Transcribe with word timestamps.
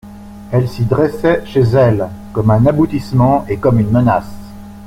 Elle 0.51 0.67
s'y 0.67 0.83
dressait 0.85 1.45
chez 1.45 1.61
elle, 1.61 2.09
comme 2.33 2.49
un 2.49 2.65
aboutissement 2.65 3.45
et 3.47 3.57
comme 3.57 3.79
une 3.79 3.91
menace. 3.91 4.33